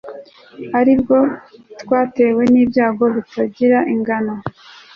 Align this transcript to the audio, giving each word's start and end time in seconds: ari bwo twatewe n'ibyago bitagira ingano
ari 0.79 0.93
bwo 1.01 1.19
twatewe 1.81 2.43
n'ibyago 2.53 3.05
bitagira 3.15 3.77
ingano 3.93 4.33